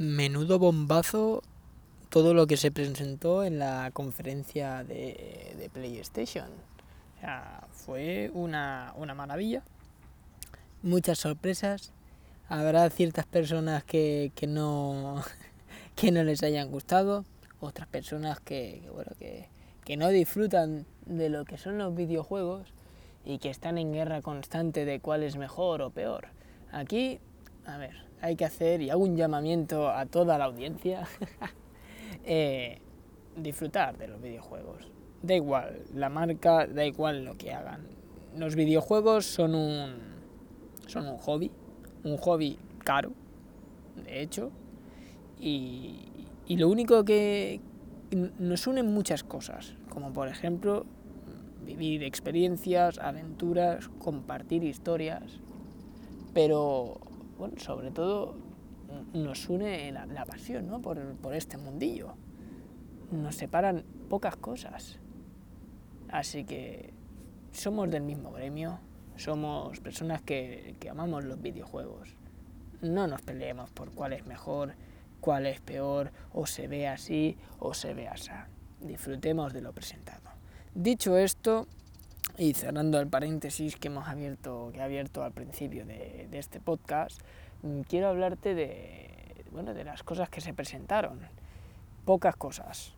[0.00, 1.42] Menudo bombazo
[2.08, 6.46] todo lo que se presentó en la conferencia de, PlayStation.
[6.46, 9.62] O sea, fue una, una maravilla.
[10.82, 11.92] Muchas sorpresas.
[12.48, 15.22] Habrá ciertas personas que, que, no,
[15.96, 17.26] que no les hayan gustado.
[17.60, 19.50] Otras personas que, bueno, que,
[19.84, 22.72] que no disfrutan de lo que son los videojuegos
[23.26, 26.28] y que están en guerra constante de cuál es mejor o peor.
[26.72, 27.20] Aquí,
[27.66, 31.06] a ver, hay que hacer, y hago un llamamiento a toda la audiencia,
[32.24, 32.78] eh,
[33.36, 34.90] disfrutar de los videojuegos.
[35.22, 37.86] Da igual la marca, da igual lo que hagan.
[38.36, 39.96] Los videojuegos son un,
[40.86, 41.50] son un hobby,
[42.04, 43.12] un hobby caro,
[44.04, 44.50] de hecho,
[45.38, 47.60] y, y lo único que
[48.38, 50.84] nos unen muchas cosas, como por ejemplo
[51.64, 55.40] vivir experiencias, aventuras, compartir historias,
[56.34, 57.00] pero
[57.56, 58.36] sobre todo
[59.12, 60.80] nos une la, pasión ¿no?
[60.80, 60.98] por,
[61.34, 62.14] este mundillo.
[63.10, 64.98] Nos separan pocas cosas.
[66.08, 66.92] Así que
[67.52, 68.80] somos del mismo gremio,
[69.16, 72.16] somos personas que, que amamos los videojuegos.
[72.80, 74.74] No nos peleemos por cuál es mejor,
[75.20, 78.30] cuál es peor, o se ve así o se ve así.
[78.80, 80.30] Disfrutemos de lo presentado.
[80.74, 81.66] Dicho esto,
[82.38, 87.20] y cerrando el paréntesis que hemos abierto, que he abierto al principio de, este podcast,
[87.62, 91.20] mm, quiero hablarte de, bueno, de las cosas que se presentaron.
[92.04, 92.94] Pocas cosas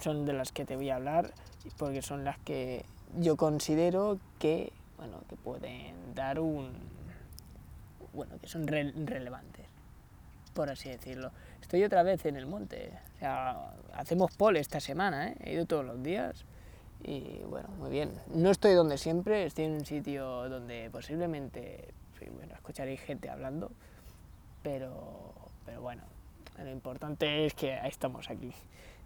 [0.00, 1.32] son de las que te voy a hablar
[1.76, 2.84] porque son las que
[3.18, 6.72] yo considero que, bueno, que pueden dar un,
[8.12, 9.66] bueno, que son relevantes,
[10.52, 11.30] por así decirlo.
[11.60, 12.92] Estoy otra vez en el monte,
[13.94, 15.36] hacemos pole esta semana, ¿eh?
[15.44, 16.44] he ido todos los días
[17.02, 18.10] y bueno, muy bien.
[18.34, 21.88] No estoy donde siempre, estoy en un sitio donde posiblemente
[22.28, 23.70] bueno, escucharéis gente hablando,
[24.62, 25.32] pero,
[25.64, 26.02] pero bueno,
[26.62, 28.52] lo importante es que estamos aquí.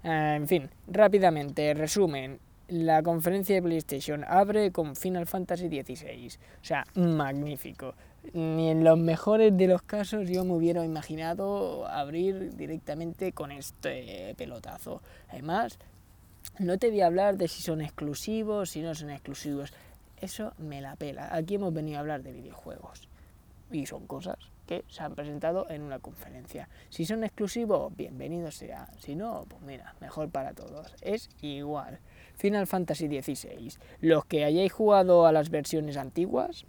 [0.03, 2.39] Eh, en fin, rápidamente, resumen.
[2.69, 6.29] La conferencia de PlayStation abre con Final Fantasy XVI.
[6.29, 7.95] O sea, magnífico.
[8.33, 14.35] Ni en los mejores de los casos yo me hubiera imaginado abrir directamente con este
[14.39, 15.03] pelotazo.
[15.29, 15.79] Además,
[16.59, 19.73] no te voy a hablar de si son exclusivos, si no son exclusivos.
[20.21, 21.35] Eso me la pela.
[21.35, 23.09] Aquí hemos venido a hablar de videojuegos.
[23.71, 26.69] Y son cosas que se han presentado en una conferencia.
[26.89, 28.89] Si son exclusivos, bienvenido sea.
[28.99, 30.95] Si no, pues mira, mejor para todos.
[31.03, 31.99] Es igual.
[32.37, 33.75] Final Fantasy XVI.
[34.01, 36.65] Los que hayáis jugado a las versiones antiguas,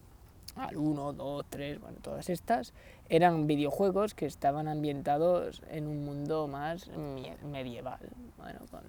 [0.56, 2.74] al 1, 2, 3, bueno, todas estas,
[3.10, 6.90] eran videojuegos que estaban ambientados en un mundo más
[7.44, 8.00] medieval,
[8.38, 8.84] bueno, con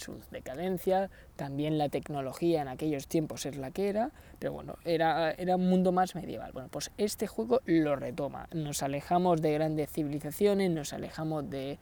[0.00, 5.30] sus decadencias, también la tecnología en aquellos tiempos es la que era, pero bueno, era,
[5.32, 6.52] era un mundo más medieval.
[6.52, 11.78] Bueno, pues este juego lo retoma, nos alejamos de grandes civilizaciones, nos alejamos de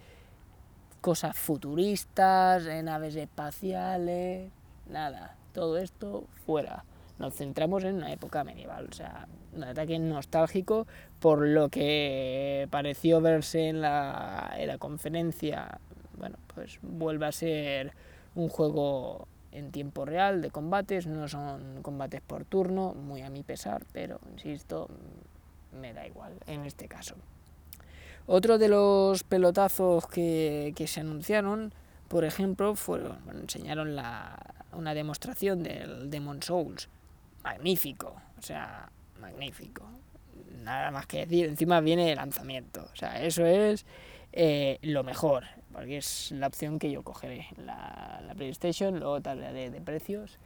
[1.00, 4.50] cosas futuristas, de naves espaciales,
[4.90, 6.84] nada, todo esto fuera.
[7.18, 10.86] Nos centramos en una época medieval, o sea, un ataque nostálgico
[11.18, 15.80] por lo que pareció verse en la, en la conferencia,
[16.18, 17.92] bueno, pues vuelve a ser
[18.34, 23.42] un juego en tiempo real de combates, no son combates por turno, muy a mi
[23.42, 24.88] pesar, pero insisto,
[25.80, 27.14] me da igual en este caso.
[28.26, 31.72] Otro de los pelotazos que, que se anunciaron,
[32.08, 34.38] por ejemplo, fueron, enseñaron la,
[34.72, 36.88] una demostración del Demon Souls,
[37.42, 38.90] magnífico, o sea,
[39.20, 39.84] magnífico.
[40.62, 43.86] Nada más que decir, encima viene el lanzamiento, o sea, eso es
[44.32, 45.44] eh, lo mejor,
[45.78, 50.36] porque es la opción que yo cogeré, la, la PlayStation, luego tal de, de precios,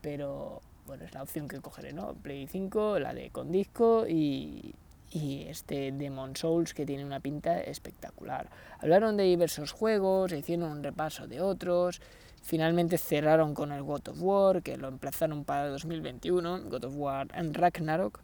[0.00, 2.14] pero bueno, es la opción que cogeré, ¿no?
[2.14, 4.76] Play 5, la de con disco y,
[5.10, 8.48] y este Demon Souls que tiene una pinta espectacular.
[8.78, 12.00] Hablaron de diversos juegos, hicieron un repaso de otros,
[12.46, 17.26] Finalmente cerraron con el God of War, que lo emplazaron para 2021, God of War
[17.34, 18.20] en Ragnarok.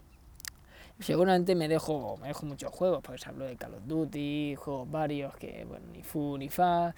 [1.00, 5.34] Seguramente me dejo, me dejo muchos juegos, pues hablo de Call of Duty, juegos varios
[5.36, 6.94] que, bueno, ni fu ni fa.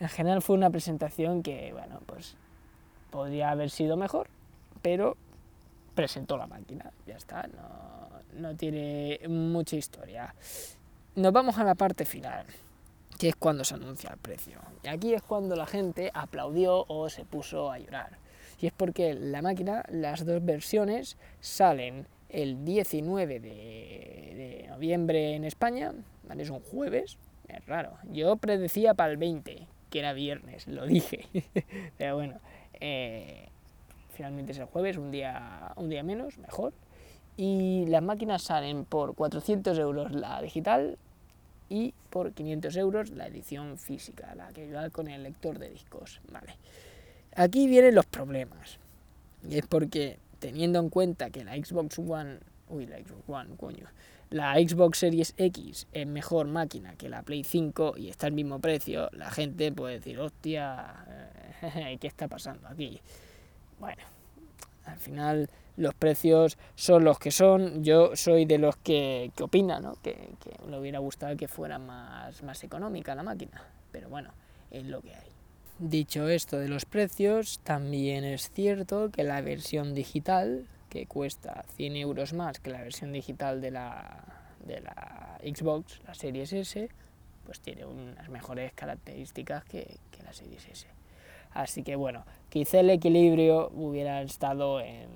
[0.00, 2.36] En general fue una presentación que, bueno, pues
[3.10, 4.28] podría haber sido mejor,
[4.80, 5.16] pero
[5.94, 10.34] presentó la máquina, ya está, no, no tiene mucha historia.
[11.14, 12.46] Nos vamos a la parte final
[13.18, 14.58] que es cuando se anuncia el precio.
[14.82, 18.18] Y aquí es cuando la gente aplaudió o se puso a llorar.
[18.60, 25.92] Y es porque la máquina, las dos versiones, salen el 19 de, noviembre en España,
[26.36, 27.92] es un jueves, es raro.
[28.10, 31.26] Yo predecía para el 20, que era viernes, lo dije.
[31.98, 32.40] Pero bueno,
[32.80, 33.48] eh,
[34.14, 36.72] finalmente es el jueves, un día, un día menos, mejor.
[37.36, 40.98] Y las máquinas salen por 400 euros la digital
[41.68, 46.20] y por 500 euros la edición física, la que va con el lector de discos.
[46.30, 46.56] Vale.
[47.34, 48.78] Aquí vienen los problemas.
[49.48, 53.86] Y es porque teniendo en cuenta que la Xbox One, uy, la Xbox One, coño,
[54.28, 58.58] la Xbox Series X es mejor máquina que la Play 5 y está al mismo
[58.58, 61.04] precio, la gente puede decir, hostia,
[61.62, 63.00] eh, ¿qué está pasando aquí?
[63.78, 64.02] Bueno,
[64.84, 67.84] al final los precios son los que son.
[67.84, 69.94] Yo soy de los que, que opinan ¿no?
[70.02, 73.62] que, que le hubiera gustado que fuera más, más económica la máquina,
[73.92, 74.32] pero bueno,
[74.72, 75.31] es lo que hay.
[75.78, 81.96] Dicho esto de los precios, también es cierto que la versión digital, que cuesta 100
[81.96, 84.24] euros más que la versión digital de la,
[84.64, 86.88] de la Xbox, la Series S,
[87.44, 90.86] pues tiene unas mejores características que, que la Series S.
[91.52, 95.08] Así que bueno, quizá el equilibrio hubiera estado en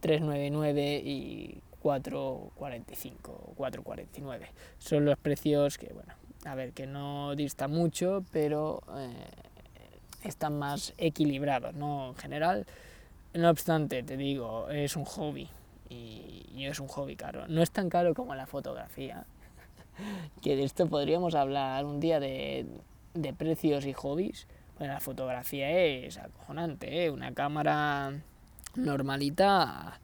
[0.00, 4.48] 399 y 445 o 449.
[4.78, 6.14] Son los precios que, bueno,
[6.44, 9.12] a ver, que no dista mucho, pero eh,
[10.24, 12.08] están más equilibrados, ¿no?
[12.08, 12.66] En general,
[13.34, 15.48] no obstante, te digo, es un hobby
[15.88, 17.46] y, es un hobby caro.
[17.48, 19.26] No es tan caro como la fotografía,
[20.42, 22.66] que de esto podríamos hablar un día de,
[23.14, 24.46] de precios y hobbies.
[24.78, 27.10] Bueno, la fotografía es acojonante, ¿eh?
[27.10, 28.12] Una cámara
[28.74, 30.00] normalita,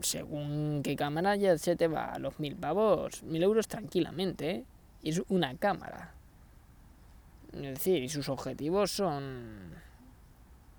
[0.00, 4.64] según qué cámara ya se te va a los mil pavos, mil euros tranquilamente, ¿eh?
[5.02, 6.14] Es una cámara.
[7.52, 9.82] Es decir, y sus objetivos son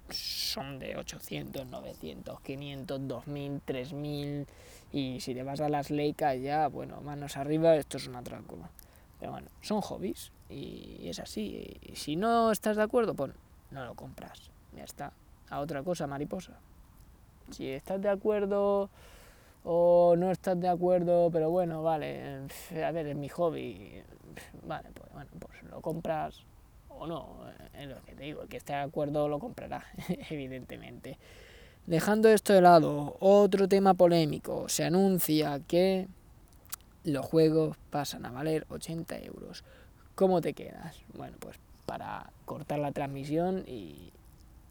[0.10, 4.48] son de 800, 900, 500, 2000, 3000
[4.92, 8.58] y si te vas a las Leica ya, bueno, manos arriba, esto es un atraco.
[9.20, 11.80] Pero bueno, son hobbies y es así.
[11.82, 13.32] Y si no estás de acuerdo, pues
[13.72, 14.52] no lo compras.
[14.76, 15.14] Ya está.
[15.50, 16.54] A otra cosa, mariposa.
[17.50, 18.90] Si estás de acuerdo
[19.64, 22.42] o no estás de acuerdo, pero bueno, vale,
[22.84, 24.04] a ver, es mi hobby.
[24.68, 26.44] Vale, pues bueno, pues lo compras
[26.98, 27.38] o no,
[27.74, 29.86] es lo que te digo, el que esté de acuerdo lo comprará,
[30.30, 31.18] evidentemente.
[31.86, 36.08] Dejando esto de lado, otro tema polémico, se anuncia que
[37.04, 39.64] los juegos pasan a valer 80 euros.
[40.16, 41.02] ¿Cómo te quedas?
[41.14, 44.12] Bueno, pues para cortar la transmisión y,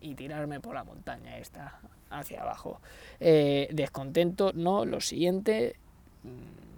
[0.01, 1.81] y tirarme por la montaña esta
[2.11, 2.81] hacia abajo.
[3.21, 5.77] Eh, descontento, no, lo siguiente,
[6.23, 6.72] mm,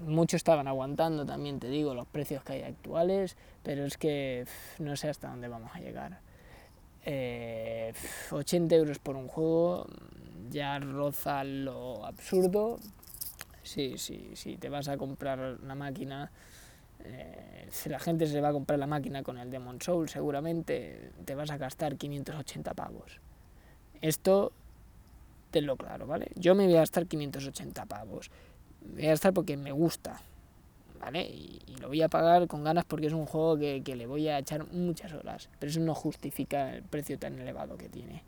[0.00, 4.46] muchos estaban aguantando también, te digo, los precios que hay actuales, pero es que
[4.78, 6.20] no sé hasta dónde vamos a llegar.
[7.04, 7.92] Eh,
[8.30, 9.86] 80 euros por un juego
[10.50, 12.78] ya roza lo absurdo,
[13.62, 16.30] sí, sí, sí, te vas a comprar una máquina,
[17.04, 21.12] eh, si la gente se va a comprar la máquina con el Demon Soul, seguramente
[21.24, 23.20] te vas a gastar 580 pavos.
[24.00, 24.52] Esto,
[25.50, 26.30] tenlo claro, ¿vale?
[26.34, 28.30] Yo me voy a gastar 580 pavos.
[28.82, 30.20] Voy a gastar porque me gusta,
[31.00, 31.22] ¿vale?
[31.22, 34.06] Y, y, lo voy a pagar con ganas porque es un juego que, que le
[34.06, 35.48] voy a echar muchas horas.
[35.58, 38.22] Pero eso no justifica el precio tan elevado que tiene.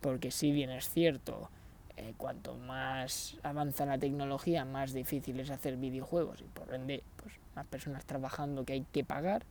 [0.00, 1.50] Porque si bien es cierto
[1.98, 7.34] eh, cuanto más avanza la tecnología, más difícil es hacer videojuegos y por ende, pues
[7.54, 9.44] más personas trabajando que hay que pagar.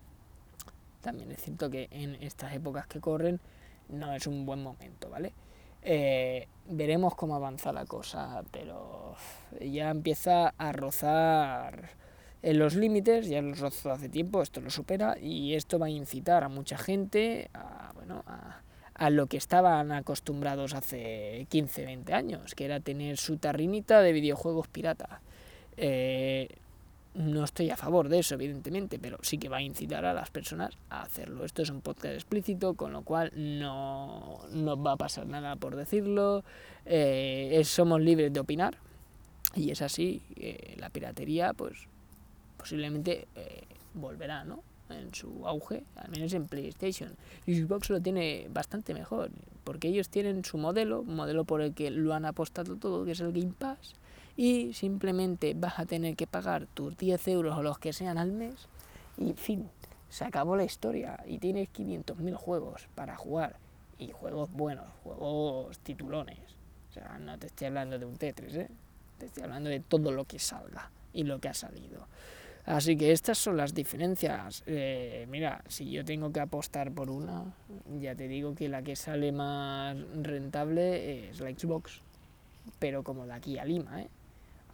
[1.02, 3.40] También es cierto que en estas épocas que corren
[3.90, 5.34] no es un buen momento, ¿vale?
[5.88, 9.16] Eh, veremos cómo avanza la cosa, pero
[9.62, 11.92] ya empieza a rozar
[12.42, 15.92] en los límites, ya los rozó hace tiempo, esto lo supera y esto va a
[15.92, 22.56] incitar a mucha gente a, bueno, a, lo que estaban acostumbrados hace 15, 20 años,
[22.56, 25.22] que era tener su tarrinita de videojuegos pirata.
[25.78, 26.48] Eh,
[27.16, 30.30] no estoy a favor de eso, evidentemente, pero sí que va a incitar a las
[30.30, 31.46] personas a hacerlo.
[31.46, 35.76] Esto es un podcast explícito, con lo cual no, no va a pasar nada por
[35.76, 36.44] decirlo.
[36.86, 38.78] Eh, somos libres de opinar
[39.56, 40.22] y es así.
[40.36, 41.88] Eh, la piratería, pues
[42.58, 44.64] posiblemente eh, volverá, ¿no?
[44.90, 47.16] en su auge, al menos en PlayStation.
[47.46, 49.32] Y Xbox lo tiene bastante mejor,
[49.66, 53.12] porque ellos tienen su modelo, un modelo por el que lo han apostado todo, que
[53.12, 53.96] es el Game Pass,
[54.38, 58.32] y simplemente vas a tener que pagar tus 10 euros o los que sean al
[58.32, 58.70] mes,
[59.18, 59.70] y fin,
[60.08, 63.58] se acabó la historia, y tienes 500.000 juegos para jugar,
[63.98, 66.40] y juegos buenos, juegos titulones.
[66.92, 68.70] O sea, no te estoy hablando de un Tetris, ¿eh?
[69.18, 72.08] te estoy hablando de todo lo que salga y lo que ha salido.
[72.66, 74.64] Así que estas son las diferencias.
[74.66, 77.54] Eh, mira, si yo tengo que apostar por una,
[78.00, 82.02] ya te digo que la que sale más rentable es la Xbox,
[82.80, 84.02] pero como de aquí a Lima.
[84.02, 84.08] ¿eh?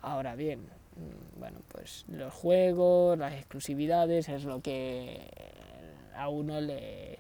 [0.01, 5.29] Ahora bien, mm, bueno, pues los juegos, las exclusividades es lo que
[6.15, 7.19] a uno le,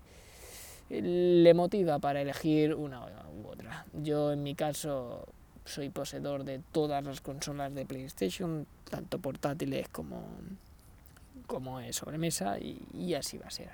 [0.89, 3.01] le motiva para elegir una
[3.33, 3.85] u otra.
[3.91, 5.27] Yo en mi caso
[5.65, 10.23] soy poseedor de todas las consolas de PlayStation, tanto portátiles como,
[11.47, 13.69] como es sobremesa y, y así va a ser.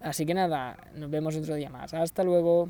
[0.00, 1.92] Así que nada, nos vemos otro día más.
[1.94, 2.68] Hasta luego.